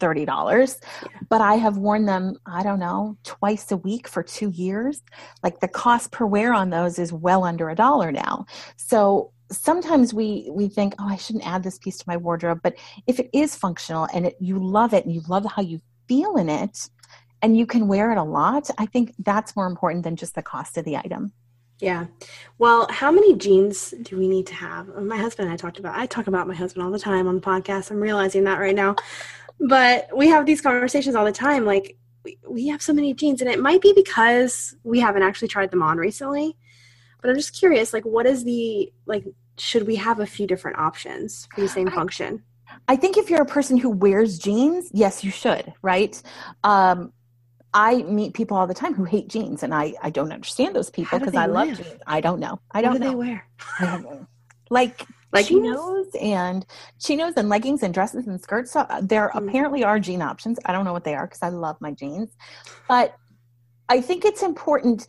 [0.02, 0.78] $30
[1.30, 5.02] but i have worn them i don't know twice a week for two years.
[5.44, 8.46] Like the cost per wear on those is well under a dollar now.
[8.78, 12.74] So sometimes we we think oh i shouldn't add this piece to my wardrobe but
[13.06, 16.38] if it is functional and it, you love it and you love how you feel
[16.38, 16.90] in it
[17.42, 20.42] and you can wear it a lot i think that's more important than just the
[20.42, 21.34] cost of the item
[21.82, 22.06] yeah.
[22.60, 24.88] Well, how many jeans do we need to have?
[24.96, 27.36] My husband and I talked about I talk about my husband all the time on
[27.36, 27.90] the podcast.
[27.90, 28.96] I'm realizing that right now.
[29.60, 33.42] But we have these conversations all the time like we, we have so many jeans
[33.42, 36.56] and it might be because we haven't actually tried them on recently.
[37.20, 39.26] But I'm just curious like what is the like
[39.58, 42.44] should we have a few different options for the same I, function?
[42.88, 46.22] I think if you're a person who wears jeans, yes, you should, right?
[46.64, 47.12] Um,
[47.74, 50.90] I meet people all the time who hate jeans, and I, I don't understand those
[50.90, 52.02] people because I love jeans.
[52.06, 52.60] I don't know.
[52.72, 53.12] I don't what do know.
[53.12, 54.28] they wear?
[54.70, 55.64] like leggings?
[55.64, 56.66] chinos and
[57.00, 58.72] chinos and leggings and dresses and skirts.
[58.72, 59.48] So uh, there mm.
[59.48, 60.60] apparently are jean options.
[60.66, 62.30] I don't know what they are because I love my jeans,
[62.88, 63.16] but
[63.88, 65.08] I think it's important.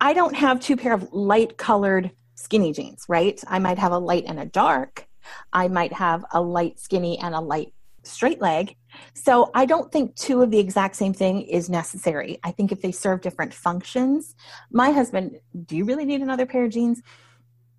[0.00, 3.40] I don't have two pair of light colored skinny jeans, right?
[3.46, 5.06] I might have a light and a dark.
[5.52, 7.72] I might have a light skinny and a light
[8.04, 8.76] straight leg.
[9.14, 12.38] So I don't think two of the exact same thing is necessary.
[12.44, 14.34] I think if they serve different functions,
[14.70, 17.02] my husband, do you really need another pair of jeans?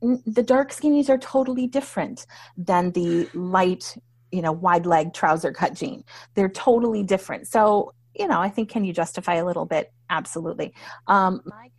[0.01, 2.25] The dark skinnies are totally different
[2.57, 3.97] than the light,
[4.31, 6.03] you know, wide leg trouser cut jean.
[6.35, 7.47] They're totally different.
[7.47, 9.91] So, you know, I think can you justify a little bit?
[10.09, 10.73] Absolutely.
[11.07, 11.69] Um, my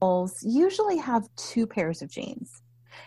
[0.00, 2.62] capsules usually have two pairs of jeans,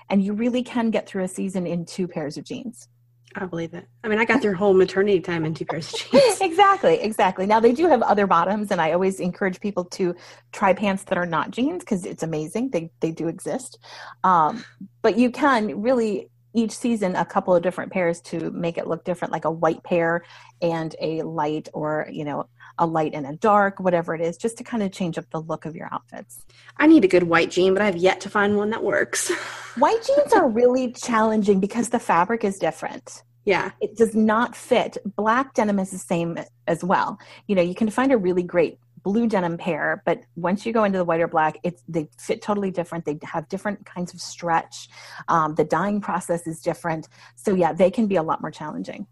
[0.09, 2.87] and you really can get through a season in two pairs of jeans.
[3.35, 3.87] I believe it.
[4.03, 6.41] I mean, I got their whole maternity time in two pairs of jeans.
[6.41, 7.45] exactly, exactly.
[7.45, 10.15] Now they do have other bottoms, and I always encourage people to
[10.51, 12.71] try pants that are not jeans because it's amazing.
[12.71, 13.77] They they do exist,
[14.23, 14.63] um,
[15.01, 19.03] but you can really each season a couple of different pairs to make it look
[19.03, 20.23] different, like a white pair
[20.61, 22.47] and a light, or you know,
[22.79, 25.41] a light and a dark, whatever it is, just to kind of change up the
[25.41, 26.45] look of your outfits.
[26.77, 29.29] I need a good white jean, but I've yet to find one that works.
[29.77, 33.23] white jeans are really challenging because the fabric is different.
[33.45, 33.71] Yeah.
[33.81, 34.97] It does not fit.
[35.15, 36.37] Black denim is the same
[36.67, 37.19] as well.
[37.47, 40.83] You know, you can find a really great blue denim pair, but once you go
[40.83, 43.05] into the white or black, it's they fit totally different.
[43.05, 44.89] They have different kinds of stretch.
[45.27, 47.07] Um, the dyeing process is different.
[47.35, 49.07] So yeah, they can be a lot more challenging.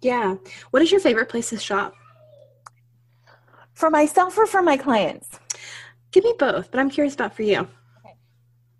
[0.00, 0.36] Yeah.
[0.70, 1.94] What is your favorite place to shop?
[3.74, 5.28] For myself or for my clients?
[6.12, 7.66] Give me both, but I'm curious about for you.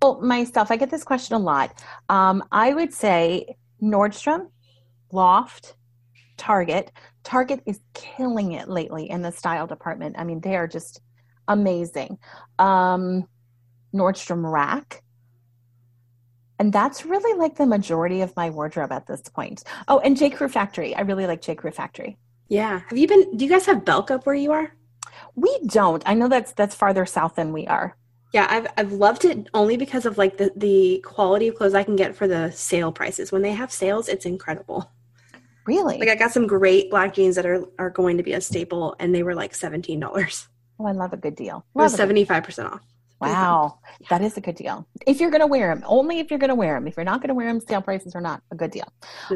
[0.02, 1.82] Well, myself, I get this question a lot.
[2.08, 4.48] Um, I would say Nordstrom
[5.12, 5.76] Loft,
[6.36, 6.90] Target.
[7.22, 10.16] Target is killing it lately in the style department.
[10.18, 11.00] I mean, they are just
[11.48, 12.18] amazing.
[12.58, 13.28] Um,
[13.94, 15.02] Nordstrom Rack.
[16.58, 19.64] And that's really like the majority of my wardrobe at this point.
[19.88, 20.30] Oh, and J.
[20.30, 20.94] Crew Factory.
[20.94, 21.54] I really like J.
[21.54, 22.18] Crew Factory.
[22.48, 22.80] Yeah.
[22.88, 24.74] Have you been, do you guys have Belk up where you are?
[25.34, 26.02] We don't.
[26.06, 27.96] I know that's that's farther south than we are.
[28.32, 31.84] Yeah, I've I've loved it only because of like the the quality of clothes I
[31.84, 33.30] can get for the sale prices.
[33.30, 34.90] When they have sales, it's incredible.
[35.66, 35.98] Really?
[35.98, 38.96] Like I got some great black jeans that are are going to be a staple,
[38.98, 40.48] and they were like seventeen dollars.
[40.78, 41.64] Oh, I love a good deal.
[41.74, 42.80] Love it was seventy five percent off.
[43.30, 44.06] Wow, yeah.
[44.10, 44.86] that is a good deal.
[45.06, 46.86] If you're going to wear them, only if you're going to wear them.
[46.86, 48.90] If you're not going to wear them, sale prices are not a good deal.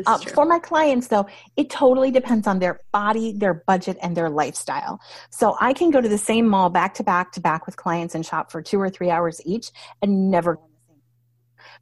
[0.07, 4.31] Uh, for my clients, though, it totally depends on their body, their budget, and their
[4.31, 5.01] lifestyle.
[5.31, 8.14] So I can go to the same mall back to back to back with clients
[8.14, 9.70] and shop for two or three hours each,
[10.03, 10.59] and never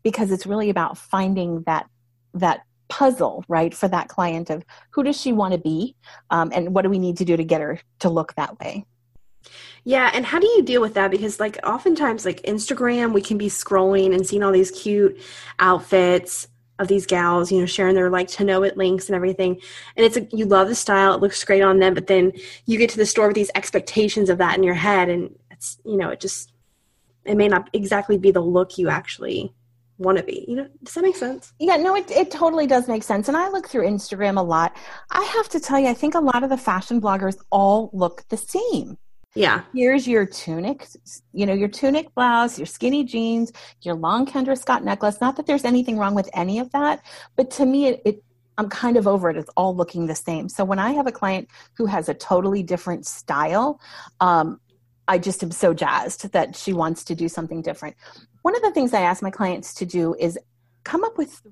[0.02, 1.86] because it's really about finding that
[2.34, 5.96] that puzzle, right, for that client of who does she want to be
[6.30, 8.84] um, and what do we need to do to get her to look that way.
[9.84, 11.10] Yeah, and how do you deal with that?
[11.10, 15.20] Because like oftentimes, like Instagram, we can be scrolling and seeing all these cute
[15.58, 19.60] outfits of these gals, you know, sharing their like to know it links and everything.
[19.96, 22.32] And it's a, you love the style, it looks great on them, but then
[22.66, 25.78] you get to the store with these expectations of that in your head, and it's
[25.84, 26.52] you know, it just
[27.24, 29.54] it may not exactly be the look you actually
[29.98, 30.44] want to be.
[30.48, 31.52] You know, does that make sense?
[31.58, 33.28] Yeah, no, it, it totally does make sense.
[33.28, 34.76] And I look through Instagram a lot.
[35.10, 38.24] I have to tell you, I think a lot of the fashion bloggers all look
[38.28, 38.98] the same.
[39.34, 39.62] Yeah.
[39.74, 40.86] Here's your tunic,
[41.32, 45.20] you know, your tunic blouse, your skinny jeans, your long Kendra Scott necklace.
[45.20, 48.24] Not that there's anything wrong with any of that, but to me, it, it
[48.56, 49.36] I'm kind of over it.
[49.36, 50.48] It's all looking the same.
[50.48, 53.80] So when I have a client who has a totally different style,
[54.20, 54.60] um,
[55.08, 57.96] I just am so jazzed that she wants to do something different.
[58.42, 60.38] One of the things I ask my clients to do is
[60.84, 61.42] come up with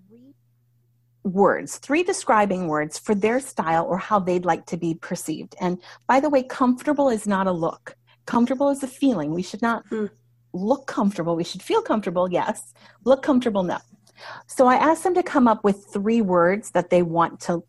[1.24, 5.54] words, three describing words for their style or how they'd like to be perceived.
[5.60, 7.96] And by the way, comfortable is not a look.
[8.26, 9.32] Comfortable is a feeling.
[9.32, 10.06] We should not hmm.
[10.52, 11.36] look comfortable.
[11.36, 12.74] We should feel comfortable, yes.
[13.04, 13.78] Look comfortable, no.
[14.46, 17.64] So I ask them to come up with three words that they want to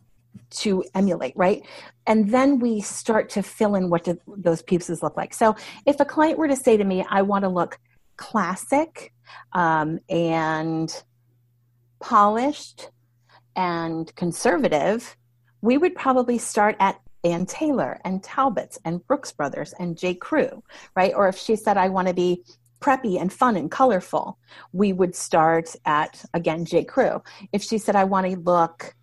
[0.50, 1.64] to emulate, right?
[2.06, 5.34] And then we start to fill in what do those pieces look like.
[5.34, 7.80] So if a client were to say to me, I want to look
[8.18, 9.14] classic
[9.54, 11.04] um, and
[12.00, 12.90] polished
[13.56, 15.16] and conservative,
[15.62, 20.14] we would probably start at Ann Taylor and Talbots and Brooks Brothers and J.
[20.14, 20.64] Crew,
[20.96, 21.14] right?
[21.16, 22.44] Or if she said, I want to be
[22.82, 24.38] preppy and fun and colorful,
[24.74, 26.84] we would start at, again, J.
[26.84, 27.24] Crew.
[27.54, 28.94] If she said, I want to look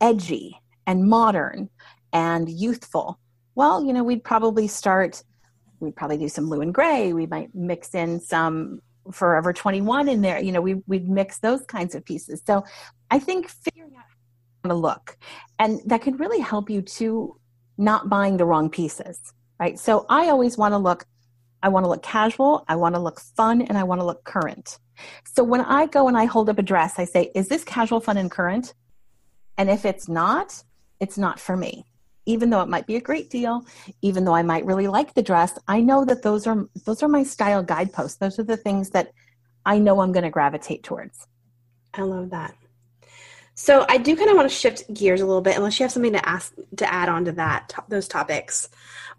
[0.00, 1.70] edgy and modern
[2.12, 3.20] and youthful,
[3.54, 5.22] well, you know, we'd probably start,
[5.78, 7.12] we'd probably do some blue and gray.
[7.12, 8.80] We might mix in some
[9.12, 10.40] Forever 21 in there.
[10.40, 12.42] You know, we, we'd mix those kinds of pieces.
[12.46, 12.64] So
[13.10, 14.04] I think figuring out
[14.64, 15.16] how to look,
[15.58, 17.36] and that can really help you to
[17.78, 19.18] not buying the wrong pieces,
[19.58, 19.78] right?
[19.78, 21.06] So I always want to look
[21.62, 24.24] I want to look casual, I want to look fun, and I want to look
[24.24, 24.78] current.
[25.24, 28.00] So when I go and I hold up a dress, I say, Is this casual,
[28.00, 28.74] fun, and current?
[29.58, 30.62] And if it's not,
[31.00, 31.84] it's not for me.
[32.26, 33.64] Even though it might be a great deal,
[34.02, 37.08] even though I might really like the dress, I know that those are those are
[37.08, 38.18] my style guideposts.
[38.18, 39.10] Those are the things that
[39.64, 41.26] I know I'm going to gravitate towards.
[41.92, 42.54] I love that.
[43.60, 45.92] So I do kind of want to shift gears a little bit, unless you have
[45.92, 48.70] something to ask to add on to that those topics.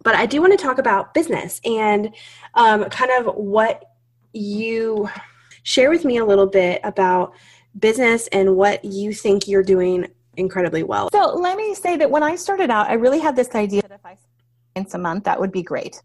[0.02, 2.12] But I do want to talk about business and
[2.54, 3.84] um, kind of what
[4.32, 5.08] you
[5.62, 7.34] share with me a little bit about
[7.78, 11.08] business and what you think you're doing incredibly well.
[11.12, 13.92] So let me say that when I started out, I really had this idea that
[13.92, 14.16] if I
[14.74, 16.02] spent a month, that would be great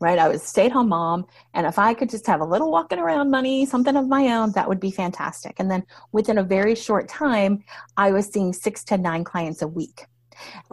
[0.00, 0.18] right?
[0.18, 1.26] I was stay at home mom.
[1.54, 4.52] And if I could just have a little walking around money, something of my own,
[4.52, 5.60] that would be fantastic.
[5.60, 7.62] And then within a very short time,
[7.96, 10.06] I was seeing six to nine clients a week.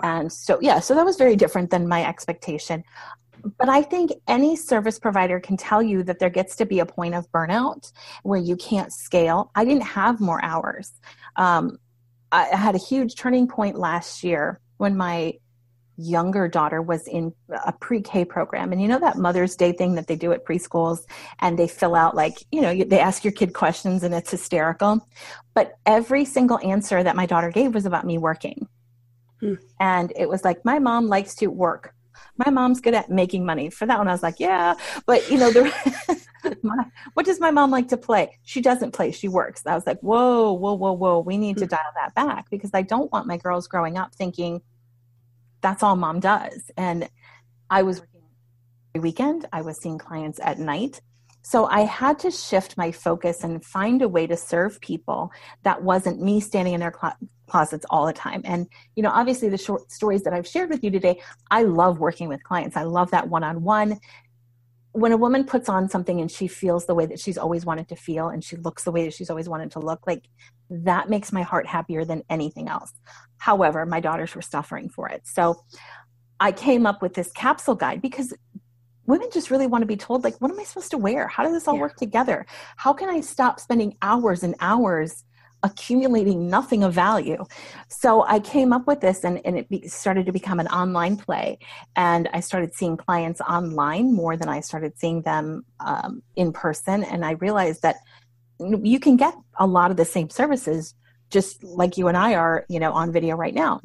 [0.02, 2.84] And so, yeah, so that was very different than my expectation.
[3.58, 6.86] But I think any service provider can tell you that there gets to be a
[6.86, 7.92] point of burnout
[8.24, 9.52] where you can't scale.
[9.56, 10.94] I didn't have more hours.
[11.36, 11.78] Um,
[12.32, 15.34] I had a huge turning point last year when my
[15.98, 17.34] younger daughter was in
[17.66, 18.72] a pre-K program.
[18.72, 21.00] And you know that Mother's Day thing that they do at preschools
[21.40, 25.06] and they fill out like, you know, they ask your kid questions and it's hysterical.
[25.54, 28.68] But every single answer that my daughter gave was about me working.
[29.40, 29.56] Hmm.
[29.80, 31.94] And it was like, my mom likes to work.
[32.46, 33.70] My mom's good at making money.
[33.70, 34.76] For that one, I was like, yeah.
[35.08, 35.74] But, you know, the,
[36.62, 38.38] my, what does my mom like to play?
[38.44, 39.66] She doesn't play, she works.
[39.66, 41.20] I was like, whoa, whoa, whoa, whoa.
[41.20, 41.70] We need to hmm.
[41.70, 44.62] dial that back because I don't want my girls growing up thinking,
[45.68, 46.72] that's all mom does.
[46.78, 47.10] And
[47.70, 48.22] I was working
[48.96, 51.02] every weekend, I was seeing clients at night.
[51.42, 55.32] So I had to shift my focus and find a way to serve people
[55.64, 58.42] that wasn't me standing in their cl- closets all the time.
[58.46, 62.00] And, you know, obviously the short stories that I've shared with you today, I love
[62.00, 62.78] working with clients.
[62.78, 64.00] I love that one on one
[64.98, 67.88] when a woman puts on something and she feels the way that she's always wanted
[67.88, 70.28] to feel and she looks the way that she's always wanted to look like
[70.72, 72.92] that makes my heart happier than anything else.
[73.38, 75.22] However my daughters were suffering for it.
[75.26, 75.62] So
[76.40, 78.34] i came up with this capsule guide because
[79.06, 81.28] women just really want to be told like what am i supposed to wear?
[81.28, 81.82] How does this all yeah.
[81.82, 82.48] work together?
[82.78, 85.24] How can i stop spending hours and hours
[85.68, 87.42] accumulating nothing of value.
[87.90, 91.16] So I came up with this and, and it be, started to become an online
[91.18, 91.60] play.
[91.96, 97.04] And I started seeing clients online more than I started seeing them um, in person.
[97.04, 97.98] And I realized that
[98.60, 100.96] you can get a lot of the same services
[101.30, 103.82] just like you and I are, you know, on video right now.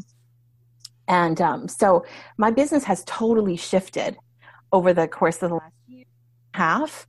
[1.08, 2.04] And um, so
[2.38, 4.16] my business has totally shifted
[4.72, 6.04] over the course of the last year
[6.54, 7.06] half.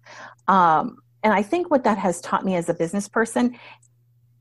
[0.48, 3.58] Um, and I think what that has taught me as a business person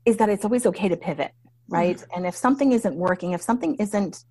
[0.05, 1.31] is that it's always okay to pivot,
[1.67, 1.97] right?
[1.97, 2.17] Mm-hmm.
[2.17, 4.23] And if something isn't working, if something isn't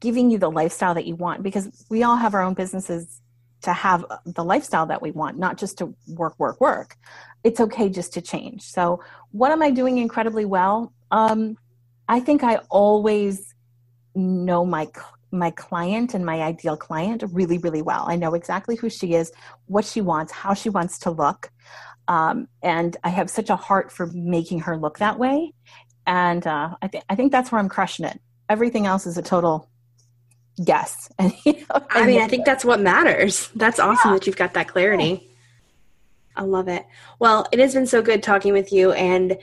[0.00, 3.20] giving you the lifestyle that you want, because we all have our own businesses
[3.62, 6.96] to have the lifestyle that we want, not just to work, work, work.
[7.44, 8.62] It's okay just to change.
[8.62, 10.92] So, what am I doing incredibly well?
[11.10, 11.56] Um,
[12.08, 13.54] I think I always
[14.14, 14.88] know my
[15.32, 18.04] my client and my ideal client really, really well.
[18.06, 19.32] I know exactly who she is,
[19.66, 21.50] what she wants, how she wants to look.
[22.12, 25.54] Um, and I have such a heart for making her look that way.
[26.06, 28.20] And uh, I, th- I think that's where I'm crushing it.
[28.50, 29.70] Everything else is a total
[30.62, 31.10] guess.
[31.18, 33.48] And, you know, I mean, I think that's what matters.
[33.54, 34.18] That's awesome yeah.
[34.18, 35.26] that you've got that clarity.
[36.36, 36.84] I love it.
[37.18, 38.92] Well, it has been so good talking with you.
[38.92, 39.38] And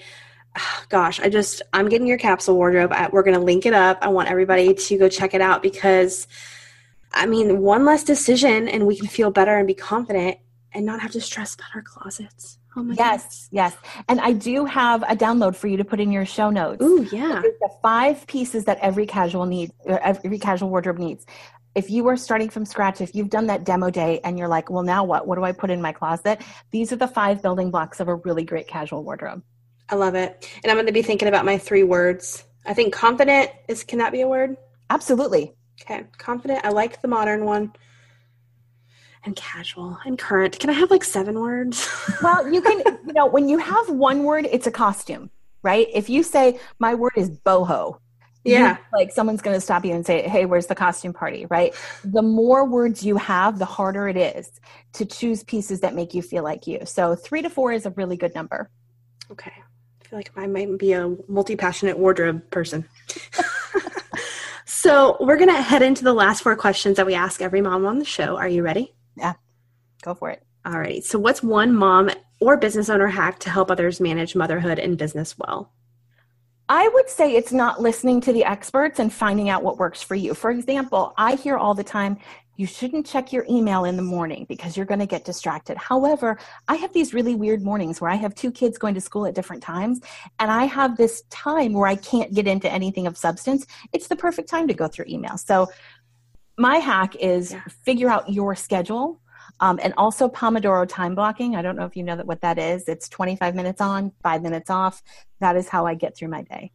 [0.89, 2.91] gosh, I just, I'm getting your capsule wardrobe.
[2.93, 3.97] I, we're going to link it up.
[4.03, 6.27] I want everybody to go check it out because,
[7.13, 10.38] I mean, one less decision and we can feel better and be confident
[10.71, 12.59] and not have to stress about our closets.
[12.79, 13.75] Oh my yes, yes.
[14.07, 16.81] And I do have a download for you to put in your show notes.
[16.81, 17.41] Ooh, yeah.
[17.41, 21.25] The five pieces that every casual needs, uh, every casual wardrobe needs.
[21.75, 24.69] If you are starting from scratch, if you've done that demo day and you're like,
[24.69, 25.27] well, now what?
[25.27, 26.41] What do I put in my closet?
[26.71, 29.43] These are the five building blocks of a really great casual wardrobe.
[29.89, 30.49] I love it.
[30.63, 33.99] And I'm going to be thinking about my three words I think confident is can
[33.99, 34.55] that be a word?
[34.89, 35.53] Absolutely.
[35.81, 36.63] Okay, confident.
[36.63, 37.73] I like the modern one.
[39.25, 40.60] And casual and current.
[40.60, 41.89] Can I have like seven words?
[42.23, 45.29] well, you can, you know, when you have one word, it's a costume,
[45.62, 45.88] right?
[45.93, 47.99] If you say, my word is boho,
[48.43, 48.77] yeah.
[48.77, 51.73] You, like someone's going to stop you and say, hey, where's the costume party, right?
[52.03, 54.60] The more words you have, the harder it is
[54.93, 56.79] to choose pieces that make you feel like you.
[56.86, 58.69] So three to four is a really good number.
[59.32, 59.51] Okay.
[59.51, 62.88] I feel like I might be a multi passionate wardrobe person.
[64.65, 67.86] so we're going to head into the last four questions that we ask every mom
[67.86, 68.38] on the show.
[68.38, 68.93] Are you ready?
[69.15, 69.34] Yeah.
[70.02, 70.43] Go for it.
[70.65, 71.04] All right.
[71.04, 75.38] So, what's one mom or business owner hack to help others manage motherhood and business
[75.38, 75.72] well?
[76.67, 80.13] I would say it's not listening to the experts and finding out what works for
[80.13, 80.36] you.
[80.36, 82.19] For example, I hear all the time,
[82.58, 85.78] you shouldn't check your email in the morning because you're going to get distracted.
[85.78, 89.26] However, I have these really weird mornings where I have two kids going to school
[89.26, 90.02] at different times
[90.39, 93.65] and I have this time where I can't get into anything of substance.
[93.93, 95.38] It's the perfect time to go through email.
[95.38, 95.69] So,
[96.60, 97.63] my hack is yeah.
[97.86, 99.22] figure out your schedule.
[99.62, 101.56] Um, and also Pomodoro time blocking.
[101.56, 102.88] I don't know if you know that what that is.
[102.88, 105.02] It's 25 minutes on, five minutes off.
[105.39, 106.72] That is how I get through my day.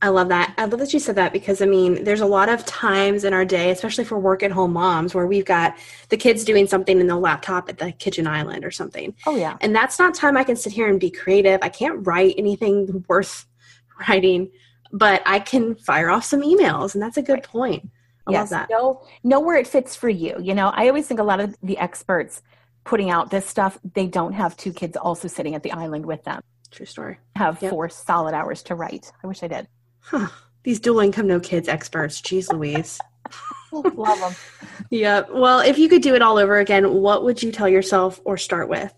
[0.00, 0.54] I love that.
[0.58, 3.32] I love that you said that because I mean, there's a lot of times in
[3.32, 5.76] our day, especially for work at home moms, where we've got
[6.08, 9.14] the kids doing something in the laptop at the kitchen island or something.
[9.26, 9.56] Oh, yeah.
[9.60, 11.60] And that's not time I can sit here and be creative.
[11.62, 13.46] I can't write anything worth
[14.08, 14.50] writing,
[14.92, 16.94] but I can fire off some emails.
[16.94, 17.44] And that's a good right.
[17.44, 17.90] point.
[18.26, 18.70] I yes, love that.
[18.70, 20.36] Know, know where it fits for you.
[20.40, 22.42] You know, I always think a lot of the experts
[22.84, 26.22] putting out this stuff, they don't have two kids also sitting at the island with
[26.24, 26.42] them.
[26.70, 27.18] True story.
[27.36, 27.70] Have yep.
[27.70, 29.12] four solid hours to write.
[29.22, 29.68] I wish I did.
[30.00, 30.28] Huh.
[30.64, 32.20] These dual income no kids experts.
[32.20, 32.98] Jeez Louise.
[33.72, 34.34] Love them.
[34.90, 35.22] Yeah.
[35.30, 38.36] Well, if you could do it all over again, what would you tell yourself or
[38.36, 38.92] start with?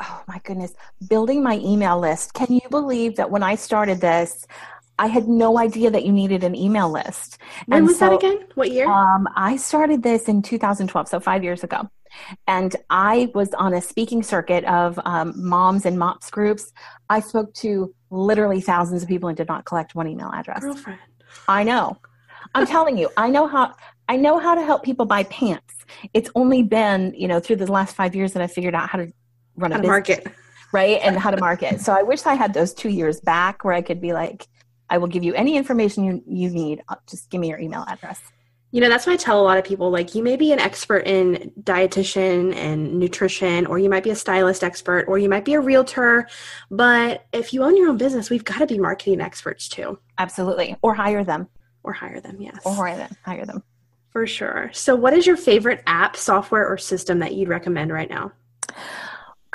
[0.00, 0.74] Oh my goodness.
[1.08, 2.34] Building my email list.
[2.34, 4.46] Can you believe that when I started this,
[4.98, 7.38] I had no idea that you needed an email list.
[7.66, 8.46] When and was so, that again?
[8.54, 8.88] What year?
[8.90, 11.88] Um, I started this in 2012, so five years ago.
[12.46, 16.72] And I was on a speaking circuit of um, moms and mops groups.
[17.10, 20.60] I spoke to literally thousands of people and did not collect one email address.
[20.60, 20.98] Girlfriend.
[21.48, 21.98] I know.
[22.54, 23.74] I'm telling you, I know how
[24.08, 25.84] I know how to help people buy pants.
[26.14, 28.98] It's only been, you know, through the last five years that I figured out how
[28.98, 29.12] to
[29.56, 30.26] run a business, market.
[30.72, 31.00] Right.
[31.02, 31.80] And how to market.
[31.80, 34.46] So I wish I had those two years back where I could be like,
[34.90, 36.82] I will give you any information you, you need.
[36.88, 38.20] Uh, just give me your email address.
[38.72, 40.58] You know, that's why I tell a lot of people like, you may be an
[40.58, 45.44] expert in dietitian and nutrition, or you might be a stylist expert, or you might
[45.44, 46.28] be a realtor.
[46.70, 49.98] But if you own your own business, we've got to be marketing experts too.
[50.18, 50.76] Absolutely.
[50.82, 51.48] Or hire them.
[51.84, 52.58] Or hire them, yes.
[52.64, 53.16] Or hire them.
[53.24, 53.62] Hire them.
[54.10, 54.70] For sure.
[54.72, 58.32] So, what is your favorite app, software, or system that you'd recommend right now?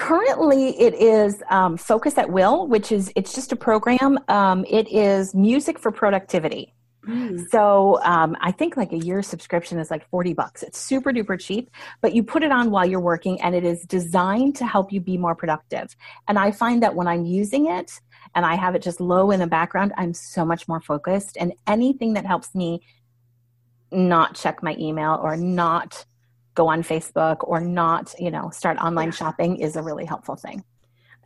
[0.01, 4.17] Currently, it is um, Focus at Will, which is it's just a program.
[4.29, 6.73] Um, it is music for productivity.
[7.07, 7.47] Mm.
[7.51, 10.63] So um, I think like a year subscription is like 40 bucks.
[10.63, 11.69] It's super duper cheap,
[12.01, 14.99] but you put it on while you're working and it is designed to help you
[14.99, 15.95] be more productive.
[16.27, 18.01] And I find that when I'm using it
[18.33, 21.37] and I have it just low in the background, I'm so much more focused.
[21.39, 22.81] And anything that helps me
[23.91, 26.05] not check my email or not
[26.55, 29.11] go on Facebook or not, you know, start online yeah.
[29.11, 30.63] shopping is a really helpful thing.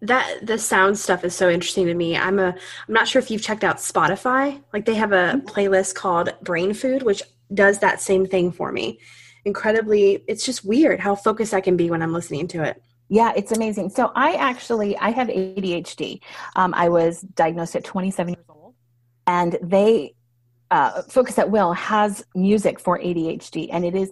[0.01, 2.17] That the sound stuff is so interesting to me.
[2.17, 2.47] I'm a
[2.87, 4.61] I'm not sure if you've checked out Spotify.
[4.73, 5.47] Like they have a mm-hmm.
[5.47, 8.99] playlist called Brain Food which does that same thing for me.
[9.45, 12.81] Incredibly, it's just weird how focused I can be when I'm listening to it.
[13.07, 13.91] Yeah, it's amazing.
[13.91, 16.21] So I actually I have ADHD.
[16.55, 18.73] Um, I was diagnosed at 27 years old,
[19.27, 20.15] and they
[20.71, 24.11] uh, Focus at Will has music for ADHD, and it is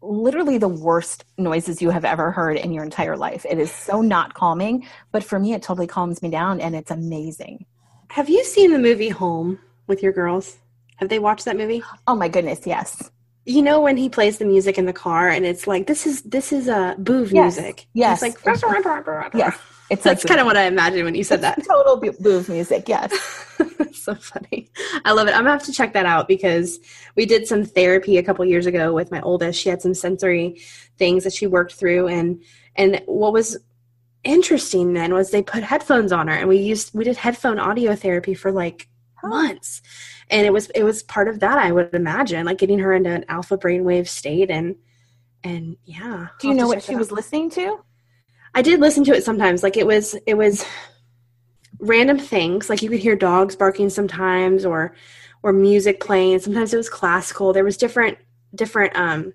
[0.00, 3.44] literally the worst noises you have ever heard in your entire life.
[3.48, 6.90] It is so not calming, but for me, it totally calms me down and it's
[6.90, 7.66] amazing.
[8.10, 10.58] Have you seen the movie Home with your girls?
[10.96, 11.82] Have they watched that movie?
[12.06, 13.10] Oh my goodness, yes.
[13.44, 16.22] You know when he plays the music in the car and it's like this is
[16.22, 17.56] this is a uh, boov yes.
[17.56, 17.86] music.
[17.94, 18.22] Yes.
[18.22, 18.44] It's like
[19.34, 19.58] yes.
[19.90, 21.64] It's that's like kind of what I imagined when you said that.
[21.66, 23.12] Total boov music, yes.
[23.92, 24.70] so funny.
[25.04, 25.32] I love it.
[25.32, 26.78] I'm gonna have to check that out because
[27.16, 29.60] we did some therapy a couple years ago with my oldest.
[29.60, 30.60] She had some sensory
[30.98, 32.42] things that she worked through, and
[32.76, 33.56] and what was
[34.24, 37.94] interesting then was they put headphones on her, and we used we did headphone audio
[37.94, 38.88] therapy for like
[39.22, 39.80] months,
[40.30, 41.58] and it was it was part of that.
[41.58, 44.76] I would imagine like getting her into an alpha brainwave state and
[45.44, 46.28] and yeah.
[46.40, 47.80] Do you know what she was listening to?
[48.54, 49.62] I did listen to it sometimes.
[49.62, 50.64] Like it was it was
[51.78, 52.68] random things.
[52.68, 54.94] Like you could hear dogs barking sometimes or
[55.42, 56.38] or music playing.
[56.40, 57.52] Sometimes it was classical.
[57.52, 58.18] There was different
[58.54, 59.32] different um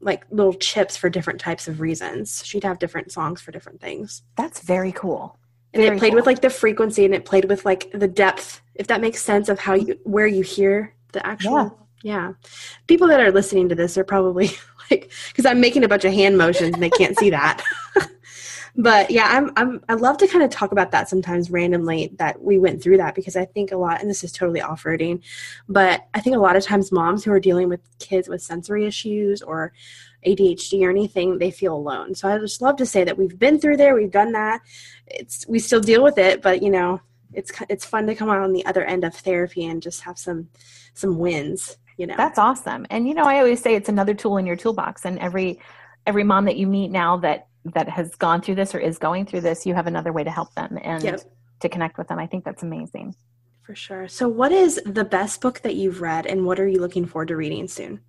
[0.00, 2.44] like little chips for different types of reasons.
[2.44, 4.22] She'd have different songs for different things.
[4.36, 5.38] That's very cool.
[5.74, 6.16] And it played cool.
[6.16, 9.48] with like the frequency and it played with like the depth if that makes sense
[9.48, 12.14] of how you where you hear the actual yeah.
[12.14, 12.32] yeah.
[12.86, 14.50] People that are listening to this are probably
[14.90, 17.62] like because I'm making a bunch of hand motions and they can't see that.
[18.76, 22.42] but yeah, I'm I'm I love to kind of talk about that sometimes randomly that
[22.42, 25.22] we went through that because I think a lot and this is totally off-roading,
[25.68, 28.86] but I think a lot of times moms who are dealing with kids with sensory
[28.86, 29.72] issues or
[30.26, 32.14] ADHD or anything, they feel alone.
[32.14, 34.62] So I just love to say that we've been through there, we've done that.
[35.06, 37.00] It's we still deal with it, but you know,
[37.34, 40.18] it's it's fun to come out on the other end of therapy and just have
[40.18, 40.48] some
[40.94, 44.36] some wins you know that's awesome and you know i always say it's another tool
[44.36, 45.58] in your toolbox and every
[46.06, 49.24] every mom that you meet now that that has gone through this or is going
[49.26, 51.20] through this you have another way to help them and yep.
[51.60, 53.14] to connect with them i think that's amazing
[53.62, 56.80] for sure so what is the best book that you've read and what are you
[56.80, 58.00] looking forward to reading soon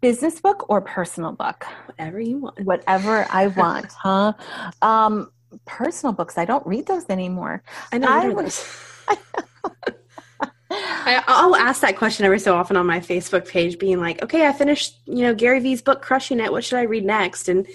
[0.00, 4.32] business book or personal book whatever you want whatever i want huh
[4.82, 5.30] um
[5.64, 6.38] personal books.
[6.38, 7.62] I don't read those anymore.
[7.92, 8.08] I know.
[8.08, 8.64] I was,
[9.08, 9.18] I,
[11.46, 14.52] will ask that question every so often on my Facebook page, being like, "Okay, I
[14.52, 16.52] finished, you know, Gary Vee's book, Crushing It.
[16.52, 17.66] What should I read next?" And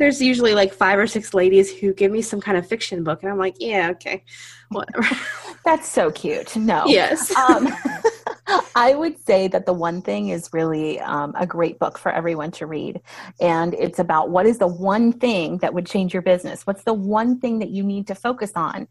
[0.00, 3.22] there's usually like five or six ladies who give me some kind of fiction book,
[3.22, 4.24] and I'm like, "Yeah, okay,
[4.70, 5.06] whatever."
[5.64, 6.56] That's so cute.
[6.56, 6.84] No.
[6.86, 7.32] Yes.
[7.50, 7.68] Um,
[8.74, 12.50] I would say that the one thing is really um, a great book for everyone
[12.52, 13.00] to read.
[13.40, 16.66] And it's about what is the one thing that would change your business?
[16.66, 18.88] What's the one thing that you need to focus on?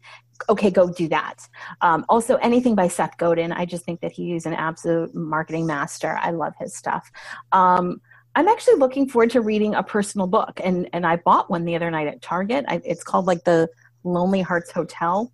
[0.48, 1.46] Okay, go do that.
[1.82, 3.52] Um, also, anything by Seth Godin.
[3.52, 6.18] I just think that he's an absolute marketing master.
[6.20, 7.10] I love his stuff.
[7.52, 8.00] Um,
[8.34, 11.76] I'm actually looking forward to reading a personal book, and and I bought one the
[11.76, 12.64] other night at Target.
[12.68, 13.68] I, it's called like the
[14.04, 15.32] Lonely Hearts Hotel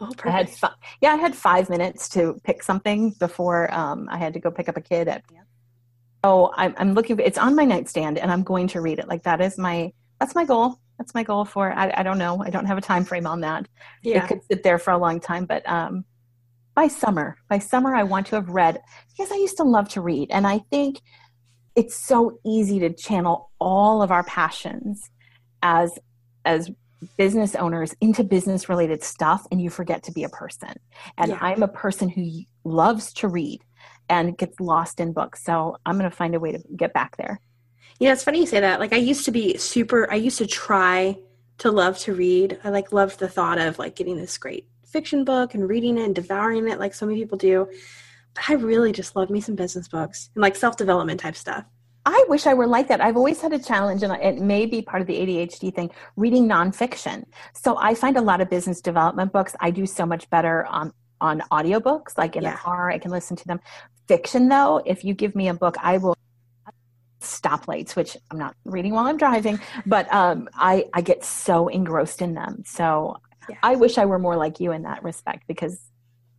[0.00, 0.26] Oh, perfect.
[0.26, 4.32] I had fi- yeah, I had five minutes to pick something before um, I had
[4.32, 5.22] to go pick up a kid at.
[6.24, 7.18] Oh, I'm, I'm looking.
[7.18, 9.08] It's on my nightstand, and I'm going to read it.
[9.08, 10.78] Like that is my that's my goal.
[10.98, 11.72] That's my goal for.
[11.72, 12.42] I, I don't know.
[12.42, 13.68] I don't have a time frame on that.
[14.02, 14.24] Yeah.
[14.24, 16.04] It could sit there for a long time, but um,
[16.74, 18.80] by summer, by summer, I want to have read
[19.10, 21.00] because I used to love to read, and I think
[21.76, 25.10] it's so easy to channel all of our passions
[25.62, 25.98] as
[26.44, 26.70] as
[27.16, 30.74] business owners into business related stuff and you forget to be a person.
[31.16, 31.38] And yeah.
[31.40, 33.62] I'm a person who loves to read
[34.08, 35.42] and gets lost in books.
[35.42, 37.40] So I'm going to find a way to get back there.
[37.98, 38.80] You know, it's funny you say that.
[38.80, 41.18] Like I used to be super I used to try
[41.58, 42.58] to love to read.
[42.64, 46.04] I like loved the thought of like getting this great fiction book and reading it
[46.04, 47.68] and devouring it like so many people do.
[48.48, 51.64] I really just love me some business books and like self-development type stuff.
[52.06, 53.00] I wish I were like that.
[53.00, 56.48] I've always had a challenge, and it may be part of the ADHD thing, reading
[56.48, 57.24] nonfiction.
[57.52, 59.54] So I find a lot of business development books.
[59.60, 62.54] I do so much better on, on audiobooks, like in yeah.
[62.54, 63.60] a car, I can listen to them.
[64.08, 66.16] Fiction, though, if you give me a book, I will
[67.20, 72.22] stoplights, which I'm not reading while I'm driving, but um, I, I get so engrossed
[72.22, 72.62] in them.
[72.64, 73.18] So
[73.48, 73.56] yeah.
[73.62, 75.80] I wish I were more like you in that respect because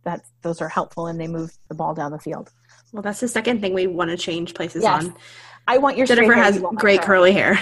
[0.04, 2.50] that's those are helpful and they move the ball down the field.
[2.92, 5.04] Well, that's the second thing we want to change places yes.
[5.04, 5.14] on.
[5.66, 7.06] I want your Jennifer has great hair.
[7.06, 7.58] curly hair.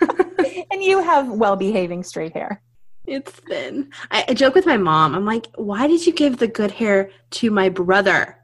[0.70, 2.62] and you have well behaving straight hair.
[3.06, 3.90] It's thin.
[4.10, 5.14] I, I, joke with my mom.
[5.14, 8.36] I'm like, why did you give the good hair to my brother?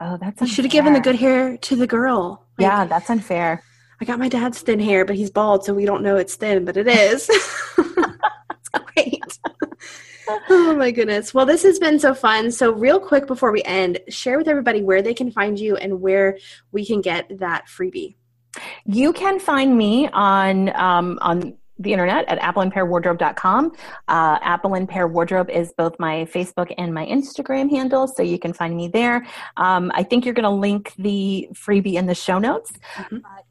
[0.00, 0.46] Oh, that's unfair.
[0.46, 2.46] You should have given the good hair to the girl.
[2.56, 3.64] Like, yeah, that's unfair.
[4.00, 6.64] I got my dad's thin hair, but he's bald, so we don't know it's thin,
[6.64, 7.28] but it is.
[10.50, 11.34] oh my goodness.
[11.34, 12.50] Well, this has been so fun.
[12.50, 16.00] So, real quick before we end, share with everybody where they can find you and
[16.00, 16.38] where
[16.72, 18.16] we can get that freebie.
[18.84, 23.72] You can find me on um, on the internet at appleandpearwardrobe.com.
[24.06, 28.38] Uh, Apple and Pear Wardrobe is both my Facebook and my Instagram handle, so you
[28.38, 29.26] can find me there.
[29.56, 32.72] Um, I think you're going to link the freebie in the show notes.
[32.94, 33.16] Mm-hmm.
[33.16, 33.42] Uh,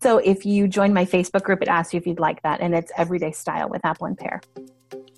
[0.00, 2.74] so if you join my Facebook group, it asks you if you'd like that, and
[2.74, 4.40] it's Everyday Style with Apple and Pear.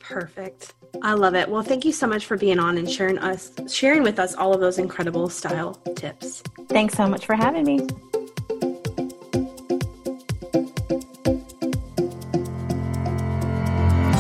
[0.09, 0.75] Perfect.
[1.03, 1.49] I love it.
[1.49, 4.53] Well, thank you so much for being on and sharing us sharing with us all
[4.53, 6.43] of those incredible style tips.
[6.69, 7.87] Thanks so much for having me.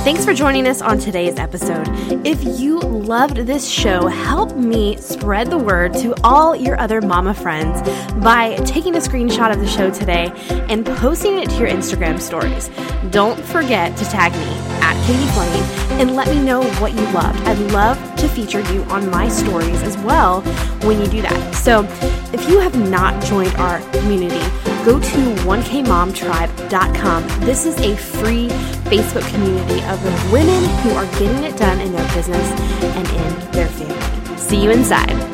[0.05, 1.87] Thanks for joining us on today's episode.
[2.27, 7.33] If you loved this show, help me spread the word to all your other mama
[7.33, 7.81] friends
[8.23, 10.31] by taking a screenshot of the show today
[10.69, 12.69] and posting it to your Instagram stories.
[13.11, 15.65] Don't forget to tag me at Katie Flame
[15.99, 17.41] and let me know what you loved.
[17.49, 20.43] I'd love to feature you on my stories as well
[20.83, 21.55] when you do that.
[21.55, 21.85] So
[22.33, 24.45] if you have not joined our community,
[24.85, 27.41] go to 1kmomtribe.com.
[27.41, 28.49] This is a free
[28.91, 32.47] Facebook community of women who are getting it done in their business
[32.83, 34.37] and in their family.
[34.37, 35.34] See you inside.